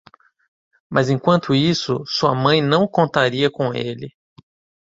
Mas 0.89 1.11
enquanto 1.11 1.53
isso, 1.53 2.03
sua 2.07 2.33
mãe 2.33 2.59
não 2.59 2.87
contaria 2.87 3.51
com 3.51 3.71
ele. 3.71 4.07